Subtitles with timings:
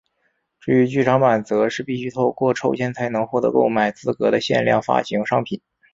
[0.59, 5.61] 至于剧场版则是必须透过抽签才能获得购买资格的限量发行商品。